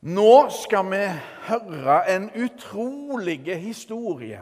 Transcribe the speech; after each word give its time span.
Nå 0.00 0.48
skal 0.48 0.86
vi 0.88 1.02
høre 1.44 1.96
en 2.08 2.30
utrolig 2.32 3.42
historie. 3.60 4.40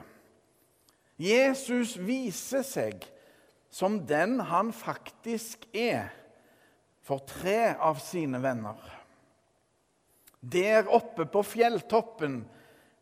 Jesus 1.18 1.96
viser 1.98 2.62
seg 2.62 3.02
som 3.66 3.96
den 4.06 4.36
han 4.46 4.71
faktisk 4.71 5.66
er 5.74 6.12
for 7.02 7.24
tre 7.26 7.74
av 7.74 7.98
sine 7.98 8.38
venner. 8.38 8.79
Der 10.38 10.86
oppe 10.94 11.26
på 11.26 11.42
fjelltoppen 11.42 12.38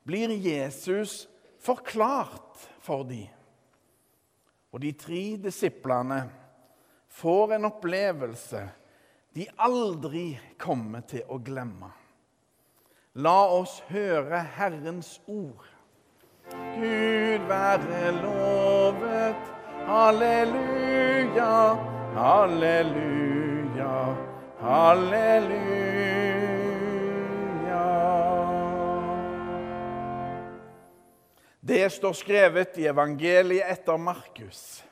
blir 0.08 0.32
Jesus 0.32 1.26
forklart 1.60 2.56
for 2.80 3.04
dem. 3.04 3.28
Og 4.72 4.80
de 4.80 4.94
tre 4.96 5.22
disiplene 5.44 6.22
får 7.20 7.56
en 7.58 7.68
opplevelse 7.68 8.64
de 9.36 9.44
aldri 9.60 10.30
kommer 10.56 11.04
til 11.04 11.28
å 11.28 11.36
glemme. 11.44 11.92
La 13.16 13.46
oss 13.48 13.78
høre 13.88 14.42
Herrens 14.58 15.14
ord. 15.26 15.64
Gud 16.50 17.46
være 17.48 18.12
lovet. 18.12 19.40
Halleluja, 19.86 21.54
halleluja, 22.12 23.94
halleluja. 24.60 25.96
Det 31.60 31.92
står 31.92 32.12
skrevet 32.20 32.76
i 32.76 32.84
evangeliet 32.92 33.64
etter 33.64 33.96
Markus. 33.96 34.84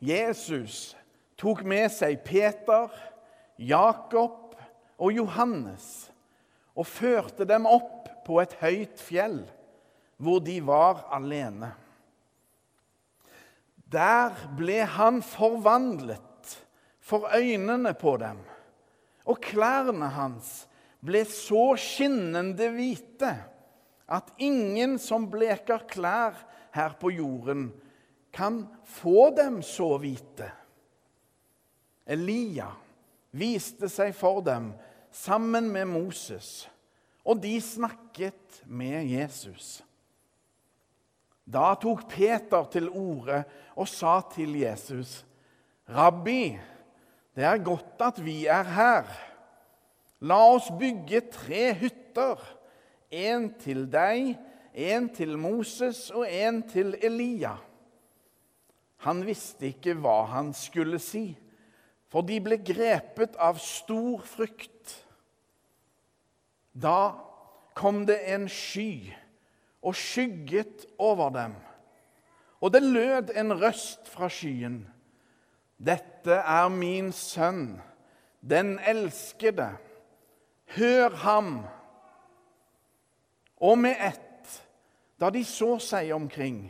Jesus 0.00 0.96
tok 1.36 1.66
med 1.68 1.92
seg 1.92 2.22
Peter, 2.24 2.88
Jakob 3.58 4.56
og 4.96 5.12
Johannes 5.12 6.08
og 6.78 6.86
førte 6.86 7.46
dem 7.48 7.66
opp 7.66 8.06
på 8.26 8.38
et 8.42 8.54
høyt 8.60 9.02
fjell, 9.02 9.40
hvor 10.18 10.38
de 10.44 10.58
var 10.62 11.08
alene. 11.14 11.72
Der 13.88 14.34
ble 14.58 14.82
han 14.84 15.22
forvandlet 15.24 16.54
for 17.00 17.30
øynene 17.34 17.94
på 17.98 18.16
dem, 18.20 18.40
og 19.28 19.40
klærne 19.44 20.10
hans 20.12 20.68
ble 21.04 21.22
så 21.28 21.72
skinnende 21.80 22.68
hvite 22.74 23.32
at 24.08 24.32
ingen 24.40 24.96
som 25.00 25.26
bleker 25.30 25.84
klær 25.88 26.36
her 26.76 26.96
på 27.00 27.12
jorden, 27.12 27.70
kan 28.32 28.62
få 28.84 29.30
dem 29.36 29.60
så 29.64 29.96
hvite. 30.00 30.50
Elia 32.08 32.68
viste 33.36 33.88
seg 33.92 34.14
for 34.16 34.40
dem 34.44 34.70
sammen 35.12 35.68
med 35.72 35.88
Moses, 35.90 36.68
og 37.28 37.42
de 37.42 37.58
snakket 37.60 38.62
med 38.64 39.04
Jesus. 39.10 39.82
Da 41.48 41.74
tok 41.80 42.06
Peter 42.08 42.64
til 42.72 42.88
orde 42.88 43.42
og 43.76 43.88
sa 43.88 44.20
til 44.32 44.56
Jesus, 44.60 45.24
'Rabbi, 45.88 46.58
det 47.36 47.44
er 47.44 47.64
godt 47.64 48.00
at 48.00 48.24
vi 48.24 48.46
er 48.46 48.62
her. 48.62 49.04
La 50.20 50.40
oss 50.54 50.72
bygge 50.78 51.20
tre 51.32 51.74
hytter.' 51.74 52.54
En 53.10 53.54
til 53.56 53.86
deg, 53.88 54.34
en 54.74 55.08
til 55.08 55.38
Moses 55.38 56.10
og 56.10 56.26
en 56.28 56.60
til 56.68 56.92
Elia. 57.02 57.54
Han 59.06 59.22
visste 59.24 59.70
ikke 59.70 59.94
hva 59.96 60.26
han 60.28 60.52
skulle 60.52 61.00
si, 61.00 61.38
for 62.12 62.20
de 62.20 62.36
ble 62.44 62.58
grepet 62.60 63.38
av 63.40 63.56
stor 63.62 64.26
frykt. 64.28 65.07
Da 66.72 67.14
kom 67.74 68.04
det 68.06 68.18
en 68.34 68.48
sky 68.48 69.12
og 69.82 69.94
skygget 69.94 70.86
over 70.98 71.30
dem, 71.30 71.54
og 72.60 72.72
det 72.74 72.82
lød 72.82 73.34
en 73.38 73.54
røst 73.62 74.08
fra 74.10 74.28
skyen. 74.28 74.82
Dette 75.78 76.40
er 76.42 76.68
min 76.74 77.12
sønn, 77.14 77.78
den 78.42 78.78
elskede. 78.78 79.70
Hør 80.74 81.14
ham! 81.22 81.52
Og 83.56 83.78
med 83.78 83.94
ett, 83.98 84.50
da 85.20 85.30
de 85.30 85.44
så 85.46 85.76
seg 85.82 86.10
omkring, 86.14 86.66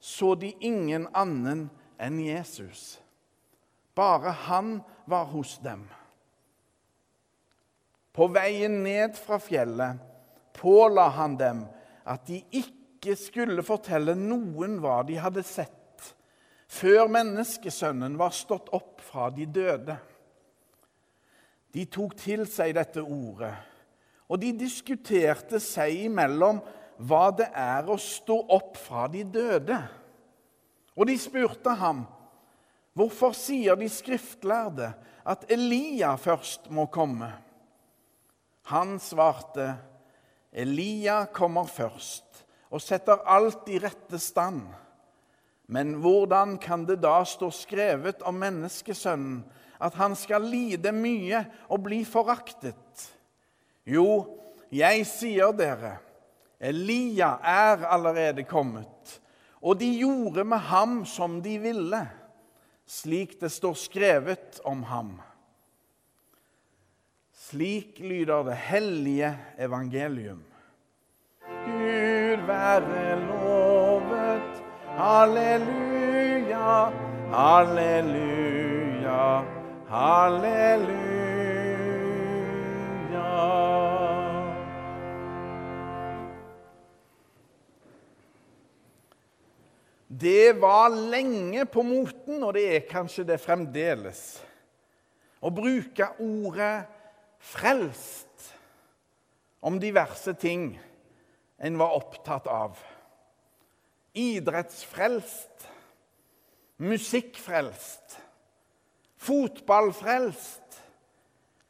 så 0.00 0.34
de 0.34 0.52
ingen 0.60 1.08
annen 1.16 1.66
enn 2.00 2.20
Jesus. 2.20 3.00
Bare 3.96 4.32
han 4.46 4.80
var 5.08 5.24
hos 5.32 5.56
dem. 5.64 5.88
På 8.16 8.28
veien 8.32 8.80
ned 8.84 9.16
fra 9.20 9.38
fjellet 9.42 10.00
påla 10.56 11.10
han 11.18 11.36
dem 11.36 11.62
at 12.08 12.24
de 12.30 12.40
ikke 12.56 13.16
skulle 13.20 13.64
fortelle 13.66 14.16
noen 14.16 14.78
hva 14.80 15.02
de 15.06 15.18
hadde 15.20 15.44
sett, 15.44 15.72
før 16.66 17.10
menneskesønnen 17.12 18.16
var 18.18 18.32
stått 18.34 18.72
opp 18.74 19.04
fra 19.04 19.28
de 19.34 19.44
døde. 19.46 19.98
De 21.76 21.84
tok 21.92 22.16
til 22.16 22.46
seg 22.48 22.72
dette 22.78 23.04
ordet 23.04 23.54
og 24.26 24.40
de 24.42 24.52
diskuterte 24.58 25.60
seg 25.62 26.06
imellom 26.08 26.58
hva 27.06 27.28
det 27.36 27.48
er 27.52 27.88
å 27.92 27.98
stå 28.00 28.36
opp 28.56 28.78
fra 28.80 29.06
de 29.12 29.22
døde. 29.22 29.78
Og 30.96 31.06
de 31.06 31.16
spurte 31.20 31.74
ham, 31.76 32.06
'Hvorfor 32.96 33.34
sier 33.36 33.76
de 33.76 33.88
skriftlærde 33.88 34.94
at 35.26 35.44
Elia 35.52 36.16
først 36.16 36.70
må 36.70 36.86
komme?' 36.86 37.32
Han 38.66 38.98
svarte, 38.98 39.76
'Elia 40.52 41.26
kommer 41.26 41.68
først 41.70 42.44
og 42.70 42.82
setter 42.82 43.22
alt 43.26 43.68
i 43.68 43.78
rette 43.78 44.18
stand.' 44.18 44.74
Men 45.66 45.96
hvordan 45.98 46.58
kan 46.62 46.84
det 46.86 47.00
da 47.02 47.24
stå 47.26 47.50
skrevet 47.50 48.22
om 48.22 48.36
menneskesønnen 48.38 49.40
at 49.82 49.94
han 49.98 50.14
skal 50.14 50.46
lide 50.46 50.92
mye 50.94 51.40
og 51.66 51.82
bli 51.88 52.04
foraktet? 52.06 53.02
Jo, 53.86 54.38
jeg 54.70 55.02
sier 55.10 55.50
dere, 55.54 55.96
Elia 56.62 57.36
er 57.42 57.82
allerede 57.90 58.46
kommet, 58.46 59.18
og 59.58 59.78
de 59.82 59.90
gjorde 59.98 60.46
med 60.46 60.62
ham 60.70 61.00
som 61.06 61.40
de 61.42 61.58
ville, 61.58 62.02
slik 62.86 63.34
det 63.40 63.50
står 63.50 63.74
skrevet 63.74 64.60
om 64.64 64.86
ham. 64.86 65.16
Slik 67.46 68.00
lyder 68.02 68.42
det 68.42 68.56
hellige 68.56 69.38
evangelium. 69.58 70.42
Gud 71.66 72.46
være 72.46 73.20
lovet. 73.26 74.62
Halleluja, 74.96 76.90
halleluja, 77.30 79.20
halleluja. 79.88 81.06
Det 90.08 90.60
var 90.60 90.88
lenge 90.88 91.66
på 91.66 91.82
moten, 91.82 92.42
og 92.42 92.54
det 92.58 92.66
er 92.74 92.90
kanskje 92.90 93.24
det 93.28 93.38
fremdeles, 93.40 94.42
å 95.38 95.50
bruke 95.54 96.10
ordet 96.18 96.95
'frelst' 97.46 98.54
om 99.62 99.78
diverse 99.80 100.34
ting 100.34 100.80
en 101.62 101.78
var 101.78 101.94
opptatt 101.94 102.46
av. 102.50 102.78
Idrettsfrelst, 104.16 105.68
musikkfrelst, 106.82 108.18
fotballfrelst, 109.16 110.80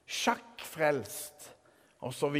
sjakkfrelst 0.06 1.50
osv. 2.00 2.36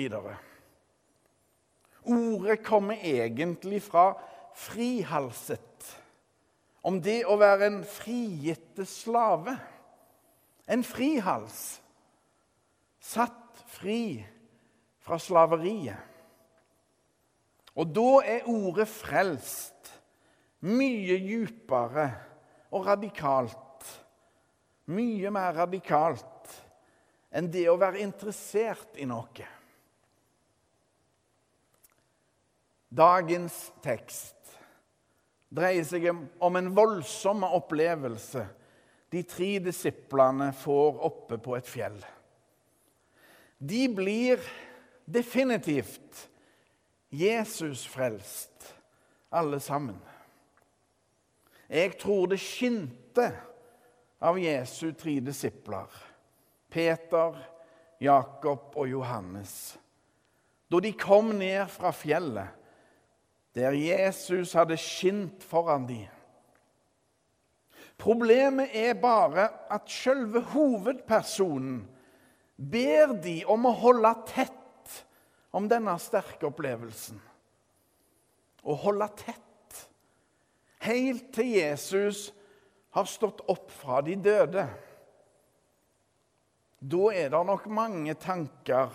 Ordet 2.06 2.60
kommer 2.65 3.00
egentlig 3.03 3.82
fra 3.82 4.12
frihalset. 4.56 5.97
Om 6.86 7.00
det 7.03 7.24
å 7.27 7.34
være 7.41 7.66
en 7.66 7.80
frigitte 7.84 8.86
slave. 8.86 9.56
En 10.71 10.84
frihals. 10.86 11.80
Satt 13.06 13.62
fri 13.70 14.18
fra 15.06 15.18
slaveriet. 15.22 15.98
Og 17.76 17.92
da 17.94 18.22
er 18.24 18.48
ordet 18.50 18.88
'frelst' 18.88 19.92
mye 20.66 21.18
djupere 21.20 22.06
og 22.72 22.86
radikalt. 22.86 23.84
Mye 24.86 25.30
mer 25.30 25.54
radikalt 25.54 26.56
enn 27.36 27.50
det 27.53 27.66
å 27.68 27.76
være 27.78 28.00
interessert 28.00 28.97
i 28.97 29.06
noe. 29.06 29.47
Dagens 32.97 33.56
tekst 33.84 34.54
dreier 35.53 35.84
seg 35.84 36.06
om 36.14 36.58
en 36.58 36.70
voldsom 36.74 37.44
opplevelse 37.44 38.47
de 39.12 39.22
tre 39.28 39.56
disiplene 39.62 40.53
får 40.56 41.03
oppe 41.10 41.38
på 41.42 41.58
et 41.58 41.68
fjell. 41.68 41.98
De 43.58 43.88
blir 43.88 44.41
definitivt 45.04 46.28
Jesus 47.08 47.86
frelst, 47.86 48.74
alle 49.30 49.60
sammen. 49.60 49.98
Jeg 51.68 51.97
tror 51.98 52.26
det 52.30 52.38
skinte 52.42 53.30
av 54.22 54.38
Jesu 54.38 54.92
tre 54.92 55.18
disipler, 55.24 55.88
Peter, 56.70 57.38
Jakob 58.03 58.76
og 58.76 58.91
Johannes, 58.91 59.76
da 60.68 60.80
de 60.82 60.92
kom 60.98 61.32
ned 61.38 61.64
fra 61.72 61.94
fjellet, 61.94 62.53
der 63.56 63.72
Jesus 63.72 64.53
hadde 64.53 64.76
skint 64.76 65.44
foran 65.47 65.86
dem. 65.88 66.06
Problemet 67.97 68.74
er 68.76 68.98
bare 69.00 69.48
at 69.72 69.88
selve 69.88 70.42
hovedpersonen 70.53 71.86
ber 72.56 73.14
de 73.22 73.42
om 73.44 73.68
å 73.68 73.74
holde 73.76 74.12
tett 74.28 75.03
om 75.56 75.68
denne 75.68 75.94
sterke 76.00 76.48
opplevelsen. 76.48 77.20
Å 78.66 78.74
holde 78.82 79.08
tett 79.20 79.82
helt 80.86 81.30
til 81.34 81.53
Jesus 81.56 82.30
har 82.97 83.08
stått 83.08 83.42
opp 83.53 83.70
fra 83.72 84.00
de 84.04 84.16
døde. 84.20 84.64
Da 86.80 87.04
er 87.12 87.30
det 87.32 87.42
nok 87.48 87.68
mange 87.72 88.14
tanker 88.20 88.94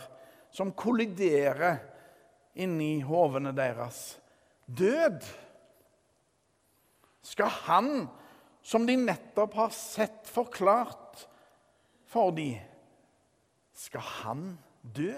som 0.51 0.73
kolliderer 0.77 1.79
inni 2.61 2.99
hovene 3.05 3.53
deres. 3.55 4.01
Død? 4.65 5.21
Skal 7.25 7.53
han, 7.67 7.91
som 8.61 8.85
de 8.87 8.97
nettopp 8.99 9.55
har 9.59 9.71
sett 9.75 10.27
forklart 10.29 11.25
for 12.11 12.33
dem, 12.35 12.57
skal 13.81 14.04
han 14.22 14.44
dø? 14.81 15.13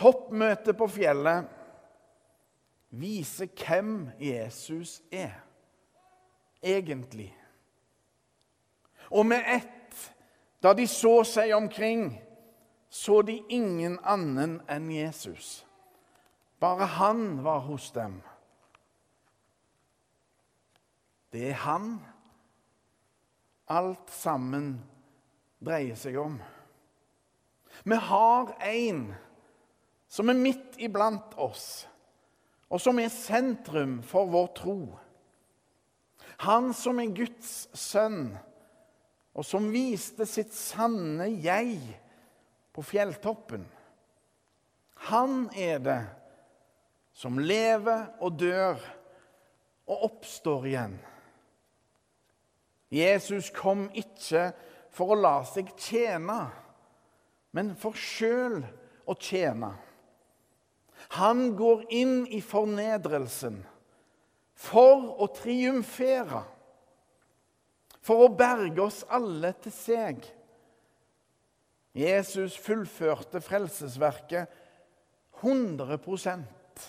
Toppmøtet 0.00 0.76
på 0.78 0.88
fjellet 0.88 1.50
viser 2.96 3.50
hvem 3.60 4.10
Jesus 4.20 5.00
er, 5.12 5.34
egentlig. 6.62 7.30
Og 9.12 9.26
med 9.28 9.44
ett, 9.46 9.98
da 10.64 10.72
de 10.76 10.86
så 10.88 11.20
seg 11.28 11.52
omkring, 11.56 12.14
så 12.88 13.20
de 13.24 13.38
ingen 13.52 13.98
annen 14.04 14.58
enn 14.72 14.88
Jesus. 14.92 15.62
Bare 16.60 16.88
han 16.96 17.42
var 17.44 17.64
hos 17.66 17.90
dem. 17.92 18.20
Det 21.32 21.48
er 21.50 21.60
han 21.64 21.94
alt 23.72 24.10
sammen 24.12 24.74
dreier 25.62 25.98
seg 25.98 26.18
om. 26.20 26.36
Vi 27.84 27.96
har 27.96 28.52
en 28.68 29.04
som 30.12 30.28
er 30.28 30.38
midt 30.38 30.76
iblant 30.82 31.34
oss, 31.40 31.86
og 32.68 32.80
som 32.80 32.98
er 33.00 33.12
sentrum 33.12 34.00
for 34.06 34.28
vår 34.32 34.48
tro. 34.58 34.78
Han 36.44 36.72
som 36.76 37.00
er 37.00 37.14
Guds 37.16 37.68
sønn, 37.76 38.34
og 39.32 39.46
som 39.48 39.70
viste 39.72 40.26
sitt 40.28 40.52
sanne 40.52 41.30
jeg 41.40 41.78
på 42.72 42.84
fjelltoppen. 42.84 43.64
Han 45.08 45.46
er 45.56 45.80
det 45.82 46.02
som 47.16 47.40
lever 47.40 48.10
og 48.20 48.36
dør 48.40 48.76
og 49.88 50.04
oppstår 50.10 50.68
igjen. 50.68 50.98
Jesus 52.92 53.48
kom 53.56 53.86
ikke 53.96 54.50
for 54.52 54.71
å 55.00 55.16
la 55.16 55.38
seg 55.48 55.72
tjene, 55.80 56.50
men 57.56 57.72
for 57.78 57.96
sjøl 57.96 58.60
å 59.08 59.16
tjene. 59.16 59.72
Han 61.16 61.56
går 61.56 61.86
inn 61.92 62.26
i 62.28 62.40
fornedrelsen 62.44 63.62
for 64.62 65.16
å 65.22 65.28
triumfere, 65.34 66.44
for 68.02 68.26
å 68.26 68.32
berge 68.34 68.82
oss 68.84 69.02
alle 69.10 69.52
til 69.62 69.74
seg. 69.74 70.22
Jesus 71.92 72.56
fullførte 72.56 73.42
frelsesverket 73.44 74.48
100% 75.42 76.86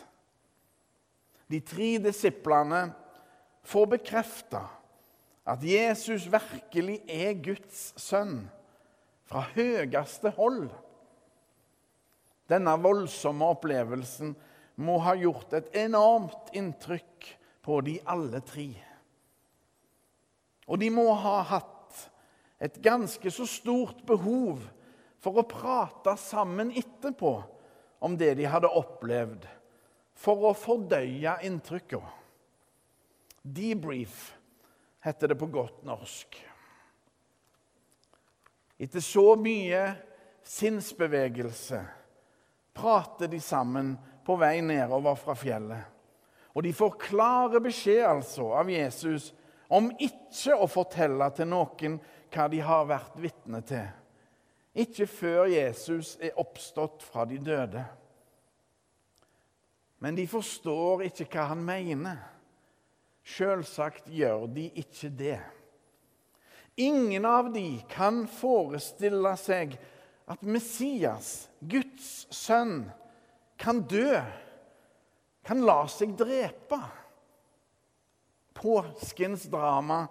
De 1.51 1.59
tre 1.59 1.89
disiplene 2.01 2.85
får 3.67 3.89
bekrefta 3.97 4.61
at 5.43 5.63
Jesus 5.63 6.29
virkelig 6.31 7.01
er 7.11 7.35
Guds 7.43 7.91
sønn 7.99 8.45
fra 9.27 9.43
høyeste 9.55 10.31
hold. 10.37 10.69
Denne 12.51 12.75
voldsomme 12.83 13.47
opplevelsen 13.55 14.33
må 14.83 14.97
ha 15.03 15.15
gjort 15.19 15.53
et 15.57 15.69
enormt 15.83 16.53
inntrykk 16.55 17.27
på 17.63 17.79
de 17.85 17.97
alle 18.09 18.39
tre. 18.45 18.69
Og 20.67 20.79
de 20.79 20.89
må 20.93 21.09
ha 21.19 21.41
hatt 21.47 21.99
et 22.63 22.79
ganske 22.83 23.31
så 23.31 23.45
stort 23.49 24.03
behov 24.07 24.63
for 25.23 25.39
å 25.39 25.47
prate 25.47 26.15
sammen 26.19 26.71
etterpå 26.71 27.33
om 28.03 28.15
det 28.19 28.33
de 28.39 28.47
hadde 28.47 28.71
opplevd, 28.71 29.45
for 30.15 30.49
å 30.49 30.53
fordøye 30.55 31.37
inntrykkene. 31.47 32.11
Debrief 33.43 34.29
heter 35.03 35.27
det 35.27 35.35
på 35.35 35.45
godt 35.51 35.83
norsk. 35.83 36.38
Etter 38.77 39.03
så 39.03 39.35
mye 39.39 39.81
sinnsbevegelse 40.44 41.81
prater 42.73 43.27
de 43.27 43.39
sammen 43.39 43.94
på 44.25 44.35
vei 44.39 44.61
nedover 44.63 45.15
fra 45.19 45.35
fjellet. 45.35 45.83
Og 46.53 46.63
de 46.63 46.73
får 46.75 46.97
klare 47.01 47.61
beskjed 47.63 48.03
altså 48.05 48.47
av 48.55 48.69
Jesus 48.71 49.31
om 49.73 49.89
ikke 49.91 50.55
å 50.55 50.69
fortelle 50.69 51.29
til 51.35 51.50
noen 51.51 52.00
hva 52.33 52.47
de 52.50 52.61
har 52.63 52.88
vært 52.89 53.19
vitne 53.21 53.61
til. 53.67 53.88
Ikke 54.73 55.05
før 55.09 55.45
Jesus 55.51 56.15
er 56.21 56.39
oppstått 56.41 57.03
fra 57.05 57.27
de 57.29 57.38
døde. 57.44 57.83
Men 60.01 60.17
de 60.17 60.25
forstår 60.27 61.05
ikke 61.07 61.27
hva 61.29 61.51
han 61.51 61.61
mener. 61.63 62.32
Selvsagt 63.23 64.09
gjør 64.11 64.47
de 64.51 64.67
ikke 64.79 65.09
det. 65.15 65.39
Ingen 66.75 67.25
av 67.25 67.51
de 67.53 67.67
kan 67.91 68.23
forestille 68.27 69.31
seg 69.39 69.77
at 70.29 70.41
Messias, 70.47 71.47
Guds 71.59 72.25
sønn, 72.33 72.88
kan 73.59 73.83
dø, 73.88 74.17
kan 75.45 75.62
la 75.63 75.83
seg 75.91 76.15
drepe. 76.19 76.79
Påskens 78.57 79.45
drama 79.51 80.05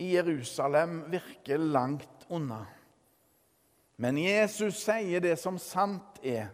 i 0.00 0.14
Jerusalem 0.16 1.02
virker 1.12 1.60
langt 1.60 2.26
unna. 2.32 2.64
Men 4.00 4.18
Jesus 4.18 4.80
sier 4.82 5.22
det 5.22 5.36
som 5.38 5.58
sant 5.60 6.18
er, 6.24 6.48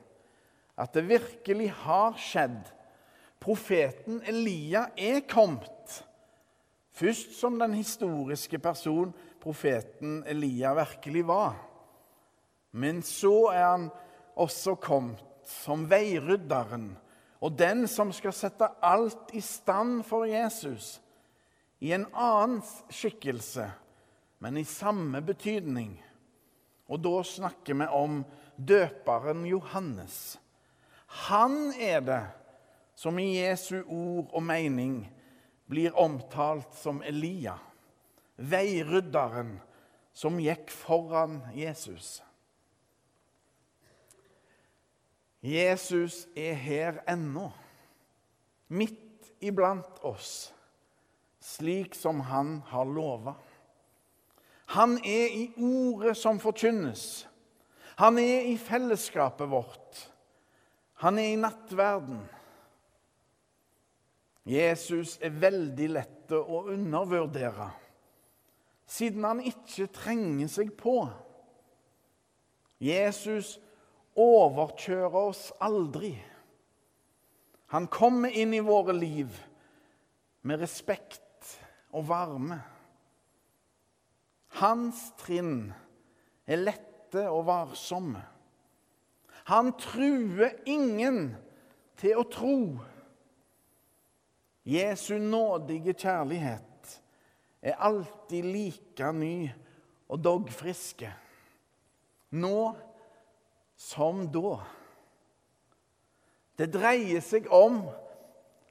at 0.79 0.93
det 0.95 1.07
virkelig 1.09 1.71
har 1.85 2.19
skjedd. 2.21 2.67
Profeten 3.41 4.23
Elia 4.27 4.89
er 4.97 5.23
kommet 5.31 6.05
Først 6.99 7.37
som 7.39 7.59
den 7.61 7.77
historiske 7.79 8.59
person 8.59 9.13
profeten 9.43 10.25
Elia 10.27 10.73
virkelig 10.75 11.23
var. 11.29 11.55
Men 12.75 13.03
så 13.07 13.51
er 13.53 13.65
han 13.65 13.85
også 14.35 14.75
kommet 14.83 15.23
som 15.47 15.87
veirydderen 15.91 16.91
og 17.39 17.55
den 17.55 17.87
som 17.89 18.11
skal 18.13 18.35
sette 18.35 18.67
alt 18.83 19.31
i 19.39 19.41
stand 19.45 20.03
for 20.09 20.27
Jesus, 20.27 20.99
i 21.79 21.93
en 21.95 22.09
annen 22.11 22.59
skikkelse, 22.91 23.69
men 24.43 24.59
i 24.59 24.67
samme 24.67 25.23
betydning. 25.23 25.95
Og 26.91 26.99
da 27.05 27.23
snakker 27.23 27.79
vi 27.79 27.87
om 27.95 28.25
døperen 28.57 29.47
Johannes. 29.47 30.39
Han 31.31 31.71
er 31.79 32.03
det 32.03 32.23
som 32.99 33.19
i 33.19 33.37
Jesu 33.37 33.85
ord 33.87 34.33
og 34.35 34.43
mening 34.43 35.05
blir 35.71 35.95
omtalt 35.95 36.73
som 36.75 36.99
Elia, 37.07 37.55
veirydderen 38.43 39.53
som 40.11 40.41
gikk 40.43 40.73
foran 40.75 41.37
Jesus. 41.55 42.17
Jesus 45.47 46.25
er 46.35 46.57
her 46.59 46.99
ennå, 47.07 47.53
midt 48.67 49.29
iblant 49.39 50.01
oss, 50.03 50.51
slik 51.39 51.95
som 51.95 52.25
han 52.27 52.57
har 52.73 52.89
lova. 52.89 53.37
Han 54.75 54.97
er 55.07 55.37
i 55.37 55.45
ordet 55.55 56.17
som 56.19 56.43
forkynnes. 56.43 57.29
Han 58.03 58.19
er 58.19 58.51
i 58.51 58.59
fellesskapet 58.59 59.47
vårt. 59.55 60.03
Han 61.07 61.23
er 61.23 61.31
i 61.31 61.39
nattverden. 61.39 62.27
Jesus 64.49 65.19
er 65.21 65.35
veldig 65.37 65.89
lett 65.93 66.33
å 66.33 66.63
undervurdere, 66.73 67.69
siden 68.89 69.27
han 69.29 69.43
ikke 69.45 69.91
trenger 69.93 70.49
seg 70.49 70.73
på. 70.79 71.03
Jesus 72.81 73.59
overkjører 74.19 75.19
oss 75.21 75.43
aldri. 75.61 76.15
Han 77.75 77.91
kommer 77.93 78.33
inn 78.33 78.55
i 78.57 78.65
våre 78.65 78.95
liv 78.97 79.37
med 80.49 80.63
respekt 80.65 81.53
og 81.93 82.09
varme. 82.09 82.63
Hans 84.63 85.11
trinn 85.21 85.69
er 86.49 86.63
lette 86.63 87.27
og 87.29 87.45
varsomme. 87.51 88.23
Han 89.53 89.75
truer 89.81 90.57
ingen 90.69 91.35
til 92.01 92.21
å 92.21 92.25
tro. 92.33 92.57
Jesu 94.69 95.17
nådige 95.19 95.95
kjærlighet 95.97 97.01
er 97.63 97.81
alltid 97.81 98.43
like 98.43 99.13
ny 99.13 99.49
og 100.09 100.21
dogfriske. 100.25 101.09
Nå 102.31 102.77
som 103.77 104.27
da. 104.33 104.59
Det 106.59 106.69
dreier 106.75 107.25
seg 107.25 107.49
om 107.55 107.81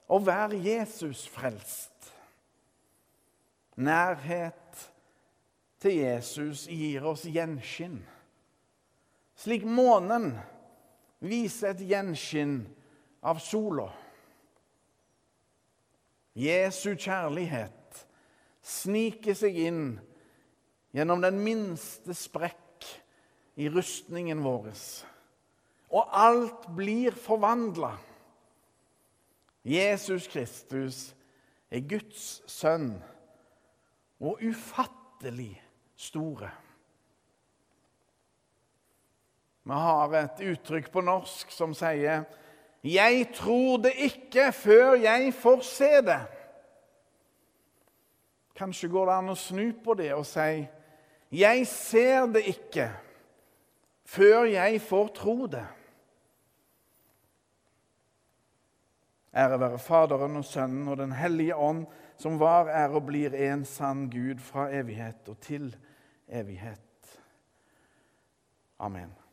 å 0.08 0.18
være 0.22 0.60
Jesus-frelst. 0.62 2.12
Nærhet 3.78 4.86
til 5.82 5.98
Jesus 6.02 6.66
gir 6.70 7.06
oss 7.10 7.24
gjenskinn. 7.26 8.00
Slik 9.38 9.64
månen 9.66 10.32
viser 11.22 11.72
et 11.72 11.82
gjenskinn 11.90 12.60
av 13.22 13.40
sola. 13.42 13.88
Jesu 16.38 16.92
kjærlighet 16.94 18.04
sniker 18.62 19.34
seg 19.34 19.56
inn 19.58 19.84
gjennom 20.94 21.22
den 21.24 21.40
minste 21.42 22.14
sprekk 22.14 22.86
i 23.58 23.66
rustningen 23.72 24.42
vår. 24.44 24.70
Og 25.90 26.14
alt 26.14 26.68
blir 26.76 27.16
forvandla. 27.16 27.96
Jesus 29.66 30.28
Kristus 30.30 31.08
er 31.74 31.82
Guds 31.88 32.38
sønn 32.48 32.92
og 34.22 34.40
ufattelig 34.44 35.56
store. 35.98 36.50
Vi 39.68 39.76
har 39.76 40.14
et 40.16 40.44
uttrykk 40.48 40.86
på 40.94 41.02
norsk 41.04 41.50
som 41.52 41.74
sier 41.76 42.22
'Jeg 42.84 43.28
tror 43.34 43.76
det 43.76 43.92
ikke 43.96 44.52
før 44.52 44.94
jeg 44.94 45.34
får 45.34 45.60
se 45.60 45.84
det'. 45.84 46.26
Kanskje 48.54 48.88
går 48.88 49.06
det 49.06 49.14
an 49.14 49.28
å 49.28 49.34
snu 49.34 49.72
på 49.84 49.94
det 49.94 50.14
og 50.14 50.26
si 50.26 50.68
'Jeg 51.32 51.66
ser 51.66 52.26
det 52.26 52.42
ikke 52.46 52.90
før 54.04 54.44
jeg 54.44 54.80
får 54.80 55.08
tro 55.14 55.46
det'. 55.46 55.74
Ære 59.34 59.60
være 59.60 59.78
Faderen 59.78 60.36
og 60.36 60.44
Sønnen 60.44 60.88
og 60.88 60.96
Den 60.96 61.12
hellige 61.12 61.56
ånd, 61.56 61.86
som 62.16 62.40
var, 62.40 62.66
er 62.66 62.88
og 62.88 63.06
blir 63.06 63.34
en 63.34 63.64
sann 63.64 64.10
Gud 64.10 64.38
fra 64.38 64.70
evighet 64.74 65.28
og 65.28 65.40
til 65.40 65.76
evighet. 66.28 66.80
Amen. 68.78 69.27